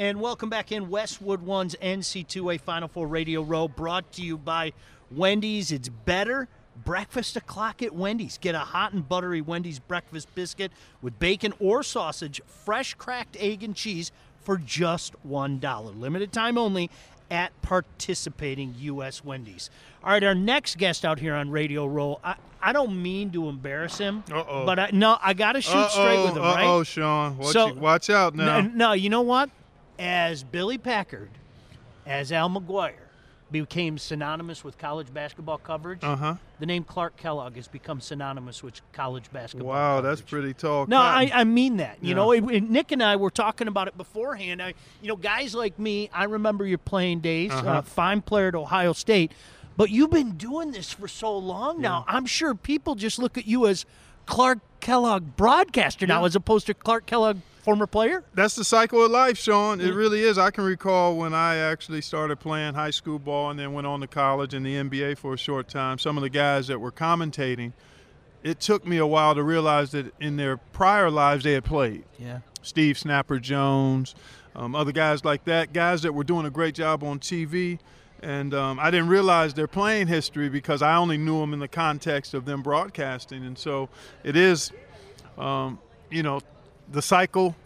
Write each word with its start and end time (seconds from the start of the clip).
and 0.00 0.18
welcome 0.18 0.48
back 0.48 0.72
in 0.72 0.88
Westwood 0.88 1.42
One's 1.42 1.76
NC2A 1.76 2.62
Final 2.62 2.88
Four 2.88 3.06
Radio 3.06 3.42
Row, 3.42 3.68
brought 3.68 4.10
to 4.12 4.22
you 4.22 4.38
by 4.38 4.72
Wendy's. 5.10 5.70
It's 5.70 5.90
better 5.90 6.48
breakfast 6.86 7.36
o'clock 7.36 7.82
at 7.82 7.94
Wendy's. 7.94 8.38
Get 8.38 8.54
a 8.54 8.60
hot 8.60 8.94
and 8.94 9.06
buttery 9.06 9.42
Wendy's 9.42 9.78
breakfast 9.78 10.34
biscuit 10.34 10.72
with 11.02 11.18
bacon 11.18 11.52
or 11.60 11.82
sausage, 11.82 12.40
fresh 12.46 12.94
cracked 12.94 13.36
egg 13.38 13.62
and 13.62 13.76
cheese 13.76 14.10
for 14.40 14.56
just 14.56 15.12
$1. 15.28 16.00
Limited 16.00 16.32
time 16.32 16.56
only 16.56 16.88
at 17.30 17.52
participating 17.60 18.74
U.S. 18.78 19.22
Wendy's. 19.22 19.68
All 20.02 20.12
right, 20.12 20.24
our 20.24 20.34
next 20.34 20.78
guest 20.78 21.04
out 21.04 21.18
here 21.20 21.34
on 21.34 21.50
Radio 21.50 21.84
Row, 21.84 22.18
I, 22.24 22.36
I 22.62 22.72
don't 22.72 23.02
mean 23.02 23.32
to 23.32 23.50
embarrass 23.50 23.98
him, 23.98 24.24
Uh-oh. 24.32 24.64
but 24.64 24.78
I, 24.78 24.90
no, 24.94 25.18
I 25.20 25.34
got 25.34 25.52
to 25.52 25.60
shoot 25.60 25.90
straight 25.90 26.24
with 26.24 26.36
him, 26.36 26.42
right? 26.42 26.64
Oh, 26.64 26.84
Sean. 26.84 27.36
Watch, 27.36 27.52
So- 27.52 27.66
you- 27.66 27.74
watch 27.74 28.08
out 28.08 28.34
now. 28.34 28.62
No, 28.62 28.68
no, 28.74 28.92
you 28.94 29.10
know 29.10 29.20
what? 29.20 29.50
As 30.00 30.42
Billy 30.42 30.78
Packer, 30.78 31.28
as 32.06 32.32
Al 32.32 32.48
McGuire 32.48 32.94
became 33.50 33.98
synonymous 33.98 34.64
with 34.64 34.78
college 34.78 35.12
basketball 35.12 35.58
coverage, 35.58 36.02
Uh 36.02 36.16
huh. 36.16 36.34
the 36.58 36.64
name 36.66 36.84
Clark 36.84 37.16
Kellogg 37.18 37.56
has 37.56 37.68
become 37.68 38.00
synonymous 38.00 38.62
with 38.62 38.80
college 38.92 39.30
basketball. 39.30 39.68
Wow, 39.68 40.00
that's 40.00 40.20
pretty 40.22 40.54
tall. 40.54 40.86
No, 40.86 40.98
I. 40.98 41.30
I 41.34 41.44
mean 41.44 41.76
that. 41.78 41.98
You 42.00 42.10
Yeah. 42.10 42.14
know, 42.14 42.32
it- 42.32 42.44
it- 42.50 42.70
Nick 42.70 42.92
and 42.92 43.02
I 43.02 43.16
were 43.16 43.30
talking 43.30 43.68
about 43.68 43.88
it 43.88 43.98
beforehand. 43.98 44.62
I, 44.62 44.72
you 45.02 45.08
know, 45.08 45.16
guys 45.16 45.54
like 45.54 45.78
me, 45.78 46.08
I 46.14 46.24
remember 46.24 46.64
your 46.66 46.78
playing 46.78 47.20
days. 47.20 47.50
Uh-huh. 47.52 47.68
Uh, 47.68 47.82
fine 47.82 48.22
player 48.22 48.48
at 48.48 48.54
Ohio 48.54 48.92
State, 48.94 49.32
but 49.76 49.90
you've 49.90 50.10
been 50.10 50.36
doing 50.38 50.70
this 50.70 50.92
for 50.92 51.08
so 51.08 51.36
long 51.36 51.80
now. 51.80 52.04
I'm 52.08 52.24
sure 52.26 52.54
people 52.54 52.94
just 52.94 53.18
look 53.18 53.36
at 53.36 53.46
you 53.46 53.66
as 53.66 53.84
Clark 54.26 54.60
Kellogg 54.80 55.36
broadcaster 55.36 56.06
now, 56.06 56.20
Yeah. 56.20 56.26
as 56.26 56.36
opposed 56.36 56.66
to 56.66 56.74
Clark 56.74 57.06
Kellogg 57.06 57.38
former 57.62 57.86
player. 57.86 58.24
That's 58.34 58.54
the 58.54 58.64
cycle 58.64 59.04
of 59.04 59.10
life, 59.10 59.36
Sean. 59.38 59.80
It 59.80 59.92
really 59.92 60.22
is. 60.22 60.38
I 60.38 60.50
can 60.50 60.64
recall 60.64 61.16
when 61.16 61.34
I 61.34 61.56
actually 61.56 62.00
started 62.00 62.40
playing 62.40 62.74
high 62.74 62.90
school 62.90 63.18
ball 63.18 63.50
and 63.50 63.58
then 63.60 63.74
went 63.74 63.86
on 63.86 64.00
to 64.00 64.06
college 64.06 64.54
and 64.54 64.64
the 64.64 64.76
NBA 64.76 65.14
for 65.18 65.34
a 65.34 65.36
short 65.36 65.68
time. 65.68 65.98
Some 65.98 66.16
of 66.16 66.22
the 66.22 66.30
guys 66.30 66.68
that 66.68 66.78
were 66.80 66.90
commentating, 66.90 67.72
it 68.42 68.60
took 68.60 68.86
me 68.86 68.96
a 68.96 69.06
while 69.06 69.34
to 69.34 69.42
realize 69.42 69.90
that 69.92 70.14
in 70.20 70.36
their 70.38 70.56
prior 70.56 71.10
lives 71.10 71.44
they 71.44 71.52
had 71.52 71.64
played. 71.64 72.04
Yeah. 72.18 72.38
Steve 72.62 72.98
Snapper 72.98 73.38
Jones, 73.38 74.14
um, 74.56 74.74
other 74.74 74.92
guys 74.92 75.24
like 75.24 75.44
that, 75.44 75.72
guys 75.74 76.00
that 76.02 76.14
were 76.14 76.24
doing 76.24 76.46
a 76.46 76.50
great 76.50 76.74
job 76.74 77.04
on 77.04 77.18
TV. 77.18 77.78
And 78.22 78.52
um, 78.54 78.78
I 78.78 78.90
didn't 78.90 79.08
realize 79.08 79.54
their 79.54 79.66
playing 79.66 80.06
history 80.06 80.48
because 80.48 80.82
I 80.82 80.96
only 80.96 81.16
knew 81.16 81.40
them 81.40 81.52
in 81.54 81.58
the 81.58 81.68
context 81.68 82.34
of 82.34 82.44
them 82.44 82.62
broadcasting. 82.62 83.44
And 83.44 83.56
so 83.56 83.88
it 84.24 84.36
is, 84.36 84.72
um, 85.38 85.78
you 86.10 86.22
know, 86.22 86.40
the 86.92 87.02
cycle 87.02 87.56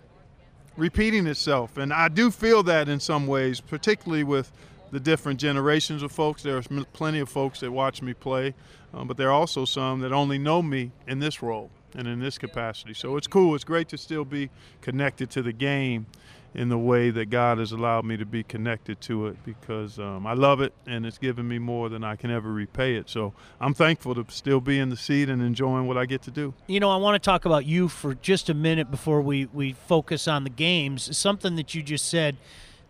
repeating 0.76 1.26
itself. 1.26 1.76
And 1.76 1.92
I 1.92 2.08
do 2.08 2.30
feel 2.30 2.62
that 2.64 2.88
in 2.88 3.00
some 3.00 3.26
ways, 3.26 3.60
particularly 3.60 4.24
with 4.24 4.52
the 4.94 5.00
different 5.00 5.40
generations 5.40 6.04
of 6.04 6.12
folks. 6.12 6.44
There's 6.44 6.68
plenty 6.92 7.18
of 7.18 7.28
folks 7.28 7.58
that 7.60 7.72
watch 7.72 8.00
me 8.00 8.14
play, 8.14 8.54
um, 8.92 9.08
but 9.08 9.16
there 9.16 9.28
are 9.28 9.32
also 9.32 9.64
some 9.64 9.98
that 10.00 10.12
only 10.12 10.38
know 10.38 10.62
me 10.62 10.92
in 11.08 11.18
this 11.18 11.42
role 11.42 11.68
and 11.96 12.06
in 12.06 12.20
this 12.20 12.38
capacity. 12.38 12.94
So 12.94 13.16
it's 13.16 13.26
cool. 13.26 13.56
It's 13.56 13.64
great 13.64 13.88
to 13.88 13.98
still 13.98 14.24
be 14.24 14.50
connected 14.82 15.30
to 15.30 15.42
the 15.42 15.52
game 15.52 16.06
in 16.54 16.68
the 16.68 16.78
way 16.78 17.10
that 17.10 17.30
God 17.30 17.58
has 17.58 17.72
allowed 17.72 18.04
me 18.04 18.16
to 18.16 18.24
be 18.24 18.44
connected 18.44 19.00
to 19.02 19.26
it 19.26 19.36
because 19.44 19.98
um, 19.98 20.26
I 20.26 20.34
love 20.34 20.60
it 20.60 20.72
and 20.86 21.04
it's 21.04 21.18
given 21.18 21.48
me 21.48 21.58
more 21.58 21.88
than 21.88 22.04
I 22.04 22.14
can 22.14 22.30
ever 22.30 22.52
repay 22.52 22.94
it. 22.94 23.10
So 23.10 23.34
I'm 23.60 23.74
thankful 23.74 24.14
to 24.14 24.24
still 24.28 24.60
be 24.60 24.78
in 24.78 24.88
the 24.88 24.96
seat 24.96 25.28
and 25.28 25.42
enjoying 25.42 25.88
what 25.88 25.98
I 25.98 26.06
get 26.06 26.22
to 26.22 26.30
do. 26.30 26.54
You 26.68 26.78
know, 26.78 26.90
I 26.90 26.96
want 26.96 27.20
to 27.20 27.24
talk 27.24 27.44
about 27.44 27.66
you 27.66 27.88
for 27.88 28.14
just 28.14 28.48
a 28.48 28.54
minute 28.54 28.90
before 28.90 29.20
we, 29.20 29.46
we 29.46 29.72
focus 29.72 30.28
on 30.28 30.44
the 30.44 30.50
games. 30.50 31.16
Something 31.16 31.56
that 31.56 31.74
you 31.74 31.82
just 31.82 32.08
said. 32.08 32.36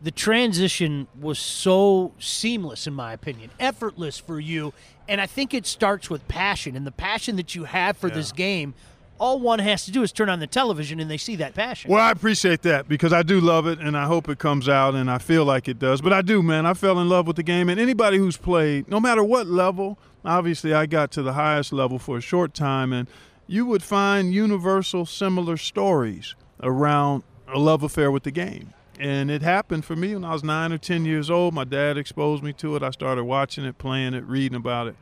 The 0.02 0.10
transition 0.10 1.06
was 1.18 1.38
so 1.38 2.12
seamless, 2.18 2.86
in 2.86 2.92
my 2.92 3.14
opinion, 3.14 3.50
effortless 3.58 4.18
for 4.18 4.38
you. 4.38 4.74
And 5.08 5.18
I 5.18 5.24
think 5.24 5.54
it 5.54 5.64
starts 5.64 6.10
with 6.10 6.28
passion. 6.28 6.76
And 6.76 6.86
the 6.86 6.92
passion 6.92 7.36
that 7.36 7.54
you 7.54 7.64
have 7.64 7.96
for 7.96 8.10
this 8.10 8.30
game, 8.30 8.74
all 9.18 9.38
one 9.38 9.58
has 9.60 9.84
to 9.84 9.90
do 9.90 10.02
is 10.02 10.12
turn 10.12 10.28
on 10.28 10.40
the 10.40 10.46
television 10.46 10.98
and 11.00 11.10
they 11.10 11.16
see 11.16 11.36
that 11.36 11.54
passion. 11.54 11.90
Well, 11.90 12.00
I 12.00 12.10
appreciate 12.10 12.62
that 12.62 12.88
because 12.88 13.12
I 13.12 13.22
do 13.22 13.40
love 13.40 13.66
it 13.66 13.78
and 13.78 13.96
I 13.96 14.06
hope 14.06 14.28
it 14.28 14.38
comes 14.38 14.68
out 14.68 14.94
and 14.94 15.10
I 15.10 15.18
feel 15.18 15.44
like 15.44 15.68
it 15.68 15.78
does. 15.78 16.00
But 16.00 16.12
I 16.12 16.22
do, 16.22 16.42
man. 16.42 16.66
I 16.66 16.74
fell 16.74 16.98
in 16.98 17.08
love 17.08 17.26
with 17.26 17.36
the 17.36 17.42
game. 17.42 17.68
And 17.68 17.78
anybody 17.80 18.18
who's 18.18 18.36
played, 18.36 18.88
no 18.88 18.98
matter 18.98 19.22
what 19.22 19.46
level, 19.46 19.98
obviously 20.24 20.74
I 20.74 20.86
got 20.86 21.10
to 21.12 21.22
the 21.22 21.34
highest 21.34 21.72
level 21.72 21.98
for 21.98 22.18
a 22.18 22.20
short 22.20 22.54
time, 22.54 22.92
and 22.92 23.08
you 23.46 23.66
would 23.66 23.82
find 23.82 24.32
universal 24.32 25.06
similar 25.06 25.56
stories 25.56 26.34
around 26.62 27.22
a 27.46 27.58
love 27.58 27.82
affair 27.82 28.10
with 28.10 28.24
the 28.24 28.30
game. 28.30 28.72
And 28.98 29.30
it 29.30 29.42
happened 29.42 29.84
for 29.84 29.96
me 29.96 30.14
when 30.14 30.24
I 30.24 30.32
was 30.32 30.44
nine 30.44 30.72
or 30.72 30.78
10 30.78 31.04
years 31.04 31.28
old. 31.28 31.52
My 31.52 31.64
dad 31.64 31.98
exposed 31.98 32.42
me 32.42 32.52
to 32.54 32.76
it. 32.76 32.82
I 32.82 32.90
started 32.90 33.24
watching 33.24 33.64
it, 33.64 33.76
playing 33.76 34.14
it, 34.14 34.24
reading 34.24 34.56
about 34.56 34.86
it 34.86 34.96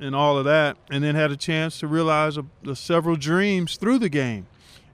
and 0.00 0.14
all 0.14 0.38
of 0.38 0.44
that, 0.44 0.76
and 0.90 1.02
then 1.02 1.14
had 1.14 1.30
a 1.30 1.36
chance 1.36 1.80
to 1.80 1.86
realize 1.86 2.36
a, 2.36 2.44
the 2.62 2.76
several 2.76 3.16
dreams 3.16 3.76
through 3.76 3.98
the 3.98 4.08
game. 4.08 4.46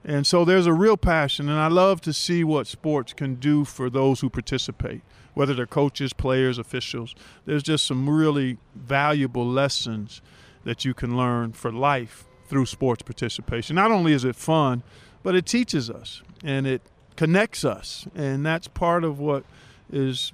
And 0.03 0.27
so 0.27 0.45
there's 0.45 0.67
a 0.67 0.73
real 0.73 0.97
passion, 0.97 1.49
and 1.49 1.59
I 1.59 1.67
love 1.67 1.99
to 2.01 2.13
see 2.13 2.43
what 2.43 2.67
sports 2.67 3.11
can 3.13 3.35
do 3.35 3.65
for 3.65 3.89
those 3.89 4.19
who 4.19 4.29
participate, 4.29 5.01
whether 5.33 5.55
they're 5.55 5.65
coaches, 5.65 6.13
players, 6.13 6.59
officials. 6.59 7.15
There's 7.45 7.63
just 7.63 7.87
some 7.87 8.07
really 8.07 8.57
valuable 8.75 9.47
lessons 9.47 10.21
that 10.63 10.85
you 10.85 10.93
can 10.93 11.17
learn 11.17 11.53
for 11.53 11.71
life 11.71 12.25
through 12.47 12.67
sports 12.67 13.01
participation. 13.01 13.75
Not 13.75 13.91
only 13.91 14.13
is 14.13 14.25
it 14.25 14.35
fun, 14.35 14.83
but 15.23 15.33
it 15.33 15.47
teaches 15.47 15.89
us 15.89 16.21
and 16.43 16.67
it 16.67 16.83
connects 17.15 17.65
us, 17.65 18.07
and 18.13 18.45
that's 18.45 18.67
part 18.67 19.03
of 19.03 19.19
what 19.19 19.43
is 19.91 20.33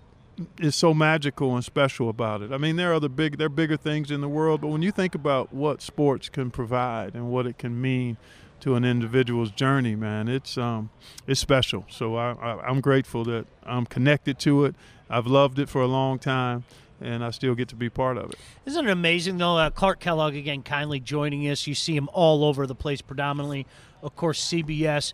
is 0.59 0.75
so 0.75 0.93
magical 0.93 1.55
and 1.55 1.63
special 1.63 2.09
about 2.09 2.41
it. 2.41 2.51
I 2.51 2.57
mean, 2.57 2.75
there 2.75 2.91
are 2.91 2.95
other 2.95 3.09
big, 3.09 3.37
there 3.37 3.47
are 3.47 3.49
bigger 3.49 3.77
things 3.77 4.11
in 4.11 4.21
the 4.21 4.29
world, 4.29 4.61
but 4.61 4.67
when 4.67 4.81
you 4.81 4.91
think 4.91 5.15
about 5.15 5.53
what 5.53 5.81
sports 5.81 6.29
can 6.29 6.51
provide 6.51 7.15
and 7.15 7.31
what 7.31 7.45
it 7.45 7.57
can 7.57 7.79
mean 7.81 8.17
to 8.61 8.75
an 8.75 8.85
individual's 8.85 9.51
journey, 9.51 9.95
man, 9.95 10.27
it's 10.27 10.57
um, 10.57 10.89
it's 11.27 11.39
special. 11.39 11.85
So 11.89 12.15
I, 12.15 12.33
I, 12.33 12.67
I'm 12.67 12.81
grateful 12.81 13.23
that 13.25 13.47
I'm 13.63 13.85
connected 13.85 14.39
to 14.39 14.65
it. 14.65 14.75
I've 15.09 15.27
loved 15.27 15.59
it 15.59 15.67
for 15.67 15.81
a 15.81 15.87
long 15.87 16.19
time, 16.19 16.63
and 17.01 17.23
I 17.23 17.31
still 17.31 17.55
get 17.55 17.67
to 17.69 17.75
be 17.75 17.89
part 17.89 18.17
of 18.17 18.31
it. 18.31 18.39
Isn't 18.65 18.87
it 18.87 18.91
amazing, 18.91 19.37
though? 19.37 19.57
Uh, 19.57 19.69
Clark 19.69 19.99
Kellogg, 19.99 20.35
again, 20.35 20.63
kindly 20.63 20.99
joining 20.99 21.47
us. 21.49 21.67
You 21.67 21.75
see 21.75 21.95
him 21.95 22.09
all 22.13 22.45
over 22.45 22.67
the 22.67 22.75
place, 22.75 23.01
predominantly, 23.01 23.65
of 24.01 24.15
course, 24.15 24.41
CBS. 24.43 25.13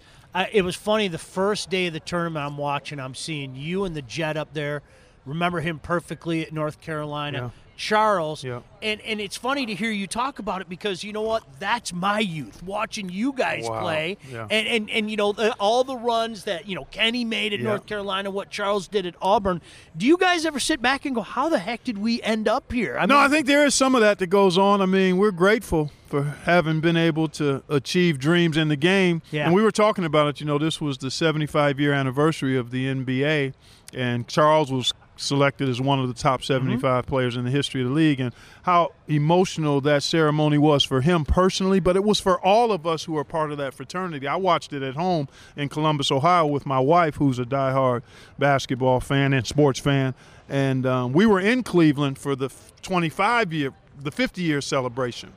It 0.52 0.64
was 0.64 0.76
funny, 0.76 1.08
the 1.08 1.18
first 1.18 1.72
day 1.72 1.88
of 1.88 1.94
the 1.94 2.00
tournament 2.00 2.46
I'm 2.46 2.58
watching, 2.58 3.00
I'm 3.00 3.16
seeing 3.16 3.56
you 3.56 3.86
and 3.86 3.96
the 3.96 4.04
Jet 4.04 4.38
up 4.38 4.54
there. 4.54 4.84
Remember 5.28 5.60
him 5.60 5.78
perfectly 5.80 6.42
at 6.42 6.52
North 6.54 6.82
Carolina. 6.82 7.38
Yeah. 7.38 7.50
Charles. 7.80 8.44
Yeah. 8.44 8.62
And, 8.82 9.00
and 9.02 9.22
it's 9.22 9.38
funny 9.38 9.68
to 9.68 9.76
hear 9.76 9.92
you 9.92 10.08
talk 10.08 10.40
about 10.40 10.62
it 10.62 10.68
because 10.70 11.04
you 11.04 11.14
know 11.14 11.22
what? 11.22 11.44
That's 11.60 11.94
my 11.94 12.18
youth, 12.20 12.64
watching 12.64 13.08
you 13.10 13.34
guys 13.34 13.66
Wow. 13.70 13.82
play. 13.82 14.18
Yeah. 14.32 14.48
And, 14.50 14.68
and, 14.68 14.90
and, 14.90 15.12
you 15.12 15.16
know, 15.16 15.32
the, 15.32 15.54
all 15.60 15.84
the 15.84 15.96
runs 15.96 16.46
that, 16.46 16.68
you 16.68 16.74
know, 16.74 16.86
Kenny 16.86 17.24
made 17.24 17.54
at 17.54 17.60
Yeah. 17.60 17.66
North 17.66 17.86
Carolina, 17.86 18.32
what 18.32 18.50
Charles 18.50 18.88
did 18.88 19.06
at 19.06 19.14
Auburn. 19.22 19.62
Do 19.96 20.08
you 20.08 20.18
guys 20.18 20.44
ever 20.44 20.60
sit 20.60 20.82
back 20.82 21.06
and 21.06 21.14
go, 21.14 21.22
how 21.22 21.50
the 21.50 21.60
heck 21.60 21.84
did 21.84 22.00
we 22.00 22.20
end 22.24 22.48
up 22.48 22.72
here? 22.72 22.98
I 23.00 23.06
No, 23.06 23.14
mean, 23.14 23.24
I 23.26 23.28
think 23.28 23.46
there 23.46 23.64
is 23.64 23.76
some 23.76 23.94
of 23.94 24.02
that 24.02 24.18
that 24.18 24.28
goes 24.28 24.58
on. 24.58 24.82
I 24.82 24.88
mean, 24.88 25.20
we're 25.20 25.30
grateful 25.30 25.92
for 26.08 26.24
having 26.24 26.80
been 26.82 26.98
able 26.98 27.28
to 27.28 27.62
achieve 27.70 28.18
dreams 28.18 28.58
in 28.58 28.70
the 28.70 28.76
game. 28.76 29.22
Yeah. 29.30 29.46
And 29.46 29.54
we 29.54 29.62
were 29.62 29.70
talking 29.72 30.04
about 30.04 30.30
it. 30.30 30.40
You 30.40 30.48
know, 30.48 30.58
this 30.58 30.82
was 30.82 30.98
the 30.98 31.12
75 31.12 31.80
year 31.80 31.94
anniversary 31.94 32.58
of 32.58 32.72
the 32.72 32.88
NBA, 32.88 33.54
and 33.94 34.28
Charles 34.28 34.72
was 34.72 34.94
selected 35.18 35.68
as 35.68 35.82
one 35.82 36.00
of 36.00 36.08
the 36.08 36.14
top 36.14 36.44
75 36.44 37.06
players 37.06 37.36
in 37.36 37.44
the 37.44 37.52
history 37.52 37.82
of 37.82 37.90
the 37.90 37.94
league, 37.94 38.20
and 38.20 38.34
how 38.64 38.94
emotional 39.08 39.82
that 39.82 40.04
ceremony 40.04 40.58
was 40.58 40.84
for 40.84 41.02
him 41.02 41.26
personally, 41.26 41.80
but 41.80 41.96
it 41.96 42.04
was 42.04 42.20
for 42.20 42.40
all 42.46 42.72
of 42.72 42.86
us 42.88 43.04
who 43.04 43.18
are 43.18 43.24
part 43.24 43.52
of 43.52 43.58
that 43.58 43.74
fraternity. 43.74 44.28
I 44.28 44.36
watched 44.36 44.74
it 44.74 44.84
at 44.84 44.96
home 44.96 45.28
in 45.56 45.70
Columbus, 45.70 46.12
Ohio, 46.12 46.46
with 46.46 46.66
my 46.66 46.80
wife, 46.80 47.16
who's 47.16 47.40
a 47.40 47.46
diehard 47.46 48.04
basketball 48.38 49.00
fan 49.00 49.34
and 49.34 49.46
sports 49.46 49.80
fan, 49.80 50.14
and 50.50 50.86
um, 50.86 51.14
we 51.14 51.26
were 51.26 51.40
in 51.40 51.64
Cleveland 51.64 52.18
for 52.18 52.36
the 52.36 52.50
25 52.82 53.54
year, 53.54 53.74
the 54.00 54.12
50 54.12 54.42
year 54.42 54.62
celebration, 54.62 55.34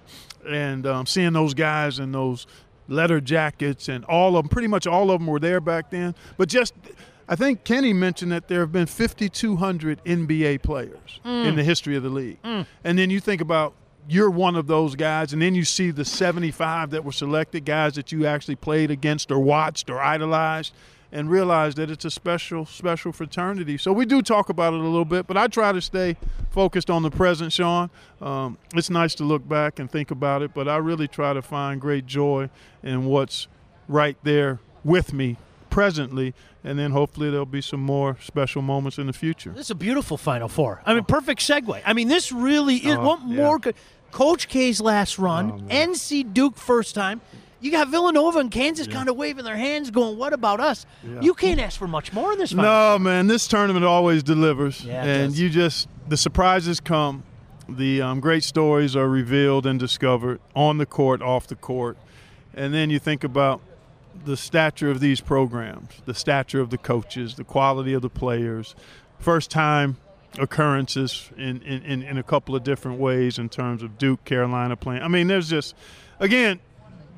and 0.47 0.87
um, 0.87 1.07
seeing 1.07 1.33
those 1.33 1.55
guys 1.55 1.99
in 1.99 2.13
those 2.13 2.47
leather 2.89 3.21
jackets 3.21 3.89
and 3.89 4.05
all 4.07 4.37
of 4.37 4.45
them, 4.45 4.49
pretty 4.49 4.69
much 4.69 4.87
all 4.87 5.11
of 5.11 5.21
them 5.21 5.27
were 5.27 5.39
there 5.39 5.61
back 5.61 5.91
then. 5.91 6.15
But 6.37 6.49
just, 6.49 6.75
I 7.31 7.37
think 7.37 7.63
Kenny 7.63 7.93
mentioned 7.93 8.33
that 8.33 8.49
there 8.49 8.59
have 8.59 8.73
been 8.73 8.87
5,200 8.87 10.05
NBA 10.05 10.63
players 10.63 11.21
in 11.25 11.55
the 11.55 11.63
history 11.63 11.95
of 11.95 12.03
the 12.03 12.09
league, 12.09 12.39
and 12.43 12.99
then 12.99 13.09
you 13.09 13.21
think 13.21 13.41
about. 13.41 13.75
You're 14.09 14.31
one 14.31 14.57
of 14.57 14.67
those 14.67 14.97
guys, 14.97 15.33
and 15.33 15.41
then 15.41 15.55
you 15.55 15.63
see 15.63 15.93
the 15.93 16.05
75 16.05 16.91
that 16.91 17.05
were 17.05 17.13
selected, 17.13 17.65
guys 17.65 17.95
that 17.95 18.11
you 18.11 18.27
actually 18.27 18.57
played 18.57 18.91
against 18.91 19.31
or 19.31 19.39
watched 19.39 19.89
or 19.89 20.01
idolized 20.01 20.73
and 21.13 21.31
realize 21.31 21.77
that 21.77 21.91
it's 21.91 22.05
a 22.05 22.11
special, 22.11 22.67
special 22.67 23.13
fraternity. 23.13 23.77
So 23.77 23.93
we 23.93 24.07
do 24.07 24.21
talk 24.23 24.49
about 24.49 24.75
it 24.75 24.81
a 24.81 24.83
little 24.83 25.05
bit, 25.05 25.29
but 25.29 25.37
I 25.37 25.47
try 25.47 25.71
to 25.71 25.81
stay 25.81 26.17
focused 26.51 26.91
on 26.91 27.03
the 27.03 27.11
present, 27.11 27.53
Sean. 27.53 27.91
Um, 28.21 28.59
it's 28.75 28.91
nice 28.91 29.15
to 29.17 29.25
look 29.25 29.47
back 29.49 29.79
and 29.79 29.89
think 29.89 30.11
about 30.11 30.43
it, 30.43 30.55
but 30.55 30.67
I 30.67 30.79
really 30.79 31.07
try 31.07 31.33
to 31.33 31.43
find 31.43 31.81
great 31.81 32.07
joy 32.07 32.51
in 32.83 33.05
what's 33.05 33.47
right 33.87 34.17
there 34.25 34.59
with 34.83 35.13
me 35.13 35.37
presently, 35.71 36.35
and 36.65 36.79
then 36.79 36.91
hopefully 36.91 37.31
there'll 37.31 37.47
be 37.47 37.63
some 37.63 37.81
more 37.81 38.17
special 38.21 38.61
moments 38.63 38.99
in 38.99 39.07
the 39.07 39.13
future. 39.13 39.51
This 39.51 39.67
is 39.67 39.71
a 39.71 39.75
beautiful 39.75 40.17
Final 40.17 40.49
Four. 40.49 40.83
I 40.85 40.95
mean, 40.95 41.05
perfect 41.05 41.41
segue. 41.41 41.81
I 41.87 41.93
mean, 41.93 42.09
this 42.09 42.33
really 42.33 42.77
is. 42.77 42.97
Oh, 42.97 43.01
what 43.07 43.21
yeah. 43.27 43.37
more 43.37 43.59
could 43.59 43.75
Coach 44.11 44.49
K's 44.49 44.81
last 44.81 45.19
run, 45.19 45.53
Oh. 45.53 45.73
NC 45.75 46.35
Duke 46.35 46.57
first 46.57 46.95
time. 46.95 47.21
You 47.63 47.71
got 47.71 47.89
Villanova 47.89 48.39
and 48.39 48.51
Kansas 48.51 48.87
kind 48.87 49.09
of 49.11 49.17
waving 49.17 49.45
their 49.45 49.57
hands, 49.57 49.91
going, 49.91 50.17
"What 50.17 50.33
about 50.33 50.61
us?" 50.61 50.87
Yeah. 51.07 51.21
You 51.21 51.35
can't 51.35 51.61
ask 51.61 51.79
for 51.79 51.87
much 51.87 52.11
more 52.13 52.33
in 52.33 52.39
this. 52.39 52.53
Final 52.53 52.65
No, 52.65 52.99
man, 52.99 53.27
this 53.27 53.47
tournament 53.47 53.85
always 53.85 54.23
delivers, 54.23 54.83
Yeah, 54.83 55.05
and 55.05 55.37
you 55.37 55.51
just 55.51 55.87
the 56.09 56.17
surprises 56.17 56.81
come, 56.81 57.23
the 57.69 58.01
um, 58.01 58.19
great 58.21 58.45
stories 58.45 58.97
are 58.97 59.09
revealed 59.09 59.67
and 59.67 59.79
discovered 59.79 60.41
on 60.57 60.79
the 60.79 60.87
court, 60.87 61.21
off 61.21 61.47
the 61.47 61.55
court, 61.55 61.99
and 62.55 62.73
then 62.73 62.89
you 62.89 62.99
think 62.99 63.25
about 63.25 63.61
the 64.25 64.37
stature 64.37 64.91
of 64.91 65.01
these 65.01 65.21
programs, 65.21 66.03
the 66.05 66.15
stature 66.15 66.61
of 66.61 66.71
the 66.71 66.79
coaches, 66.79 67.37
the 67.37 67.45
quality 67.45 67.93
of 67.93 68.03
the 68.03 68.11
players, 68.11 68.75
first 69.19 69.51
time 69.51 69.97
occurrences 70.39 71.31
in, 71.37 71.61
in, 71.63 72.03
in, 72.03 72.19
a 72.19 72.23
couple 72.23 72.55
of 72.55 72.63
different 72.63 72.99
ways 72.99 73.39
in 73.39 73.49
terms 73.49 73.83
of 73.83 73.99
Duke, 73.99 74.25
Carolina 74.25 74.77
playing. 74.77 75.03
I 75.03 75.09
mean, 75.09 75.27
there's 75.27 75.51
just, 75.51 75.75
again, 76.21 76.61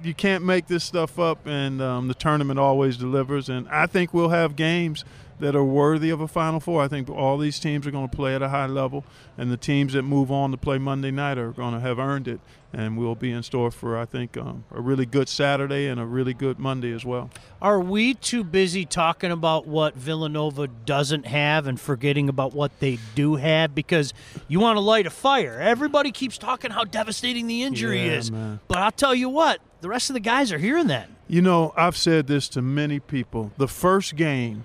you 0.03 0.15
can't 0.15 0.45
make 0.45 0.67
this 0.67 0.83
stuff 0.83 1.19
up, 1.19 1.47
and 1.47 1.81
um, 1.81 2.09
the 2.09 2.15
tournament 2.15 2.59
always 2.59 2.97
delivers. 2.97 3.49
And 3.49 3.69
I 3.69 3.87
think 3.87 4.13
we'll 4.15 4.31
have 4.31 4.57
games 4.57 5.05
that 5.43 5.55
are 5.55 5.65
worthy 5.65 6.09
of 6.11 6.21
a 6.21 6.29
Final 6.29 6.61
Four. 6.61 6.83
I 6.83 6.89
think 6.89 7.11
all 7.11 7.37
these 7.37 7.59
teams 7.59 7.87
are 7.87 7.91
going 7.91 8.09
to 8.09 8.17
play 8.17 8.35
at 8.35 8.43
a 8.43 8.49
high 8.49 8.67
level, 8.67 9.05
and 9.37 9.51
the 9.51 9.57
teams 9.57 9.93
that 9.93 10.03
move 10.03 10.31
on 10.33 10.51
to 10.53 10.57
play 10.57 10.79
Monday 10.79 11.11
night 11.11 11.37
are 11.37 11.51
going 11.53 11.75
to 11.75 11.81
have 11.81 11.99
earned 11.99 12.27
it. 12.29 12.41
And 12.75 12.97
we'll 12.97 13.15
be 13.15 13.31
in 13.31 13.43
store 13.43 13.71
for, 13.71 13.99
I 13.99 14.07
think, 14.07 14.35
um, 14.39 14.65
a 14.71 14.81
really 14.81 15.05
good 15.05 15.29
Saturday 15.29 15.89
and 15.89 16.01
a 16.01 16.07
really 16.07 16.33
good 16.33 16.59
Monday 16.59 16.91
as 16.93 17.05
well. 17.05 17.29
Are 17.61 17.79
we 17.79 18.15
too 18.15 18.43
busy 18.45 18.87
talking 18.87 19.31
about 19.31 19.67
what 19.67 19.95
Villanova 19.95 20.69
doesn't 20.69 21.27
have 21.27 21.67
and 21.67 21.79
forgetting 21.79 22.31
about 22.31 22.55
what 22.55 22.71
they 22.81 22.99
do 23.15 23.35
have? 23.35 23.75
Because 23.75 24.15
you 24.49 24.59
want 24.59 24.77
to 24.77 24.81
light 24.81 25.07
a 25.07 25.11
fire. 25.11 25.59
Everybody 25.61 26.13
keeps 26.13 26.39
talking 26.39 26.71
how 26.71 26.85
devastating 26.85 27.47
the 27.47 27.63
injury 27.63 28.07
Yeah, 28.07 28.13
is. 28.13 28.31
man. 28.31 28.61
But 28.69 28.79
I'll 28.79 28.91
tell 28.91 29.15
you 29.15 29.29
what, 29.29 29.61
the 29.83 29.89
rest 29.91 30.09
of 30.09 30.15
the 30.15 30.21
guys 30.21 30.51
are 30.51 30.59
hearing 30.59 30.87
that. 30.87 31.11
You 31.29 31.43
know, 31.43 31.75
I've 31.77 31.97
said 31.97 32.27
this 32.27 32.49
to 32.51 32.63
many 32.63 33.01
people. 33.01 33.53
The 33.59 33.69
first 33.69 34.17
game 34.17 34.65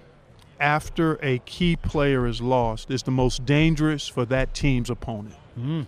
after 0.60 1.20
a 1.22 1.40
key 1.40 1.76
player 1.76 2.28
is 2.28 2.42
lost 2.42 2.90
is 2.92 3.04
the 3.04 3.12
most 3.12 3.46
dangerous 3.46 4.08
for 4.08 4.26
that 4.26 4.54
team's 4.54 4.90
opponent. 4.90 5.36
Mm. 5.60 5.88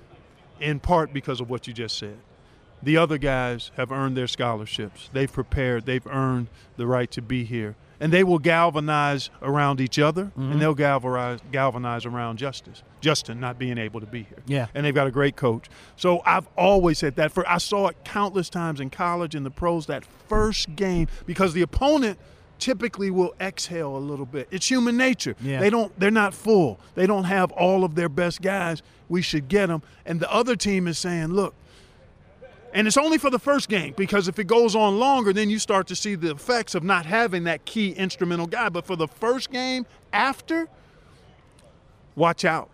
In 0.59 0.79
part 0.79 1.13
because 1.13 1.39
of 1.39 1.49
what 1.49 1.67
you 1.67 1.73
just 1.73 1.97
said. 1.97 2.17
The 2.81 2.97
other 2.97 3.17
guys 3.17 3.71
have 3.75 3.91
earned 3.91 4.15
their 4.15 4.27
scholarships. 4.27 5.09
They've 5.11 5.31
prepared, 5.31 5.85
they've 5.85 6.05
earned 6.07 6.47
the 6.77 6.87
right 6.87 7.11
to 7.11 7.21
be 7.21 7.43
here. 7.43 7.75
And 8.01 8.13
they 8.13 8.23
will 8.23 8.39
galvanize 8.39 9.29
around 9.41 9.81
each 9.81 9.99
other 9.99 10.31
and 10.37 10.51
mm-hmm. 10.51 10.59
they'll 10.59 10.73
galvanize, 10.73 11.39
galvanize 11.51 12.05
around 12.05 12.37
Justice. 12.37 12.81
Justin 13.01 13.41
not 13.41 13.59
being 13.59 13.77
able 13.77 13.99
to 13.99 14.05
be 14.05 14.23
here 14.23 14.39
Yeah. 14.47 14.67
and 14.73 14.85
they've 14.85 14.95
got 14.95 15.07
a 15.07 15.11
great 15.11 15.35
coach. 15.35 15.69
So 15.97 16.21
I've 16.25 16.47
always 16.57 16.97
said 16.97 17.17
that. 17.17 17.33
For 17.33 17.47
I 17.49 17.57
saw 17.57 17.87
it 17.87 17.97
countless 18.05 18.49
times 18.49 18.79
in 18.79 18.89
college 18.89 19.35
in 19.35 19.43
the 19.43 19.51
pros 19.51 19.85
that 19.87 20.05
first 20.05 20.77
game 20.77 21.09
because 21.25 21.53
the 21.53 21.61
opponent 21.61 22.17
typically 22.59 23.09
will 23.11 23.33
exhale 23.39 23.95
a 23.95 23.99
little 23.99 24.25
bit. 24.25 24.47
It's 24.51 24.69
human 24.69 24.97
nature. 24.97 25.35
Yeah. 25.41 25.59
They 25.59 25.69
don't. 25.69 25.97
They're 25.99 26.11
not 26.11 26.33
full. 26.33 26.79
They 26.95 27.07
don't 27.07 27.25
have 27.25 27.51
all 27.51 27.83
of 27.83 27.95
their 27.95 28.09
best 28.09 28.41
guys. 28.41 28.81
We 29.07 29.21
should 29.21 29.47
get 29.47 29.67
them. 29.67 29.81
And 30.05 30.19
the 30.19 30.31
other 30.31 30.55
team 30.55 30.87
is 30.87 30.97
saying, 30.97 31.27
look. 31.27 31.55
And 32.71 32.85
it's 32.85 32.97
only 32.97 33.17
for 33.17 33.31
the 33.31 33.39
first 33.39 33.67
game 33.67 33.95
because 33.97 34.27
if 34.27 34.37
it 34.37 34.45
goes 34.45 34.75
on 34.75 34.99
longer, 34.99 35.33
then 35.33 35.49
you 35.49 35.57
start 35.57 35.87
to 35.87 35.95
see 35.95 36.13
the 36.13 36.29
effects 36.31 36.75
of 36.75 36.83
not 36.83 37.05
having 37.05 37.45
that 37.45 37.65
key 37.65 37.91
instrumental 37.93 38.45
guy. 38.45 38.69
But 38.69 38.85
for 38.85 38.95
the 38.95 39.07
first 39.07 39.49
game 39.51 39.87
after, 40.13 40.67
watch 42.15 42.45
out. 42.45 42.69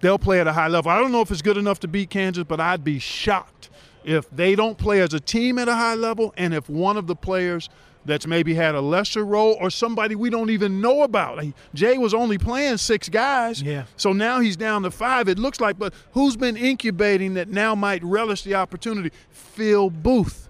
They'll 0.00 0.20
play 0.20 0.40
at 0.40 0.46
a 0.46 0.52
high 0.52 0.68
level. 0.68 0.90
I 0.90 0.98
don't 1.00 1.12
know 1.12 1.20
if 1.20 1.30
it's 1.30 1.42
good 1.42 1.56
enough 1.56 1.80
to 1.80 1.88
beat 1.88 2.10
Kansas, 2.10 2.44
but 2.44 2.60
I'd 2.60 2.84
be 2.84 3.00
shocked 3.00 3.70
if 4.04 4.30
they 4.30 4.54
don't 4.54 4.78
play 4.78 5.00
as 5.00 5.12
a 5.12 5.20
team 5.20 5.58
at 5.58 5.68
a 5.68 5.74
high 5.74 5.94
level 5.94 6.32
and 6.36 6.54
if 6.54 6.70
one 6.70 6.96
of 6.96 7.06
the 7.06 7.16
players 7.16 7.68
that's 8.04 8.26
maybe 8.26 8.54
had 8.54 8.74
a 8.74 8.80
lesser 8.80 9.24
role 9.24 9.56
or 9.60 9.70
somebody 9.70 10.14
we 10.14 10.30
don't 10.30 10.50
even 10.50 10.80
know 10.80 11.02
about. 11.02 11.44
Jay 11.74 11.98
was 11.98 12.14
only 12.14 12.38
playing 12.38 12.78
six 12.78 13.08
guys. 13.08 13.62
Yeah. 13.62 13.84
So 13.96 14.12
now 14.12 14.40
he's 14.40 14.56
down 14.56 14.82
to 14.82 14.90
five. 14.90 15.28
It 15.28 15.38
looks 15.38 15.60
like, 15.60 15.78
but 15.78 15.92
who's 16.12 16.36
been 16.36 16.56
incubating 16.56 17.34
that 17.34 17.48
now 17.48 17.74
might 17.74 18.02
relish 18.02 18.42
the 18.42 18.54
opportunity? 18.54 19.10
Phil 19.30 19.90
Booth 19.90 20.48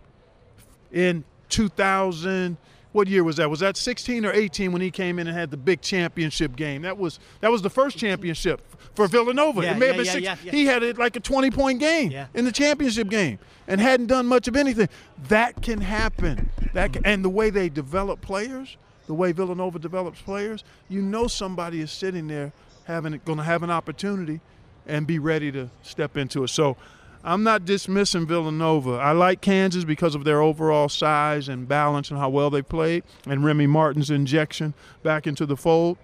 in 0.93 1.25
2000 1.49 2.57
what 2.93 3.09
year 3.09 3.23
was 3.23 3.37
that? 3.37 3.49
Was 3.49 3.61
that 3.61 3.77
16 3.77 4.25
or 4.25 4.33
18 4.33 4.73
when 4.73 4.83
he 4.83 4.91
came 4.91 5.19
in 5.19 5.27
and 5.27 5.37
had 5.37 5.51
the 5.51 5.57
big 5.57 5.81
championship 5.81 6.57
game? 6.57 6.83
That 6.83 6.99
was 6.99 7.19
that 7.41 7.51
was 7.51 7.63
the 7.63 7.71
first 7.71 7.97
championship 7.97 8.61
for 8.95 9.07
villanova. 9.07 9.63
Yeah, 9.63 9.73
it 9.73 9.79
may 9.79 9.87
yeah, 9.87 9.93
have 9.93 9.97
been 9.97 10.07
yeah, 10.07 10.13
six 10.13 10.25
yeah, 10.25 10.37
yeah. 10.45 10.53
he 10.53 10.67
had 10.67 10.83
it 10.83 10.99
like 10.99 11.17
a 11.17 11.21
20 11.21 11.51
point 11.51 11.81
game 11.81 12.27
in 12.35 12.45
the 12.45 12.53
championship 12.53 13.09
game 13.09 13.39
and 13.69 13.81
hadn't 13.81 14.07
done 14.07 14.27
much 14.27 14.49
of 14.49 14.57
anything. 14.57 14.89
That 15.29 15.63
can 15.63 15.81
happen. 15.81 16.51
That 16.73 16.93
can, 16.93 17.05
and 17.05 17.25
the 17.25 17.31
way 17.31 17.51
they 17.51 17.69
develop 17.69 18.21
players 18.21 18.77
the 19.07 19.15
way 19.15 19.33
villanova 19.33 19.77
develops 19.81 20.23
players 20.23 20.63
you 20.89 21.03
know 21.03 21.27
somebody 21.27 21.81
is 21.81 21.91
sitting 21.91 22.29
there 22.29 22.53
having 22.85 23.21
going 23.25 23.39
to 23.39 23.45
have 23.45 23.65
an 23.65 23.71
opportunity 23.71 24.41
and 24.87 25.07
be 25.07 25.19
ready 25.19 25.53
to 25.53 25.71
step 25.83 26.17
into 26.17 26.45
it. 26.45 26.49
So 26.49 26.77
I'm 27.23 27.43
not 27.43 27.67
dismissing 27.67 28.27
Villanova. 28.27 28.93
I 28.93 29.13
like 29.13 29.43
Kansas 29.43 29.85
because 29.85 30.15
of 30.15 30.25
their 30.25 30.41
overall 30.41 30.89
size 30.89 31.49
and 31.49 31.69
balance 31.69 32.11
and 32.11 32.19
how 32.19 32.31
well 32.31 32.49
they 32.49 32.63
played, 32.63 33.05
and 33.27 33.45
Remy 33.45 33.67
Martin's 33.67 34.11
injection 34.11 34.73
back 35.03 35.27
into 35.27 35.45
the 35.45 35.57
fold. 35.57 35.99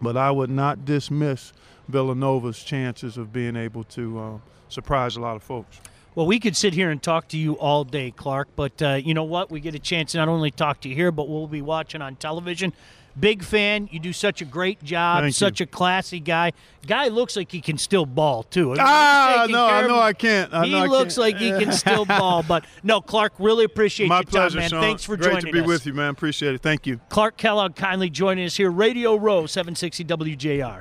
But 0.00 0.16
I 0.16 0.30
would 0.30 0.50
not 0.50 0.84
dismiss 0.84 1.52
Villanova's 1.88 2.62
chances 2.62 3.16
of 3.16 3.32
being 3.32 3.56
able 3.56 3.84
to 3.84 4.18
uh, 4.18 4.38
surprise 4.68 5.16
a 5.16 5.20
lot 5.20 5.36
of 5.36 5.42
folks. 5.42 5.80
Well, 6.14 6.26
we 6.26 6.40
could 6.40 6.56
sit 6.56 6.74
here 6.74 6.90
and 6.90 7.00
talk 7.00 7.28
to 7.28 7.38
you 7.38 7.54
all 7.54 7.84
day, 7.84 8.10
Clark, 8.10 8.48
but 8.56 8.82
uh, 8.82 8.94
you 8.94 9.14
know 9.14 9.22
what? 9.22 9.52
We 9.52 9.60
get 9.60 9.76
a 9.76 9.78
chance 9.78 10.12
to 10.12 10.18
not 10.18 10.26
only 10.26 10.50
talk 10.50 10.80
to 10.80 10.88
you 10.88 10.94
here, 10.96 11.12
but 11.12 11.28
we'll 11.28 11.46
be 11.46 11.62
watching 11.62 12.02
on 12.02 12.16
television. 12.16 12.72
Big 13.20 13.42
fan. 13.42 13.88
You 13.90 13.98
do 14.00 14.12
such 14.12 14.40
a 14.42 14.44
great 14.44 14.82
job. 14.82 15.22
Thank 15.22 15.34
such 15.34 15.60
you. 15.60 15.64
a 15.64 15.66
classy 15.66 16.20
guy. 16.20 16.52
Guy 16.86 17.08
looks 17.08 17.36
like 17.36 17.50
he 17.50 17.60
can 17.60 17.76
still 17.78 18.06
ball 18.06 18.42
too. 18.44 18.72
If 18.74 18.78
Ah, 18.80 19.42
he's 19.46 19.52
no, 19.52 19.66
I 19.66 19.86
know 19.86 19.98
I 19.98 20.12
can't. 20.12 20.52
I 20.54 20.64
he 20.64 20.72
know 20.72 20.78
I 20.78 20.86
looks 20.86 21.14
can't. 21.16 21.18
like 21.18 21.36
he 21.38 21.50
can 21.50 21.72
still 21.84 22.04
ball. 22.04 22.42
But 22.42 22.64
no, 22.82 23.00
Clark, 23.00 23.32
really 23.38 23.64
appreciate 23.64 24.08
My 24.08 24.18
your 24.18 24.24
time, 24.24 24.54
man. 24.54 24.70
Sean. 24.70 24.80
Thanks 24.82 25.04
for 25.04 25.16
Great 25.16 25.30
joining 25.30 25.46
to 25.46 25.52
be 25.52 25.60
us. 25.60 25.66
with 25.66 25.86
you, 25.86 25.94
man. 25.94 26.10
Appreciate 26.10 26.54
it. 26.54 26.62
Thank 26.62 26.86
you. 26.86 27.00
Clark 27.08 27.36
Kellogg 27.36 27.74
kindly 27.76 28.10
joining 28.10 28.44
us 28.46 28.56
here. 28.56 28.70
Radio 28.70 29.16
Row, 29.16 29.46
760 29.46 30.04
WJR. 30.04 30.76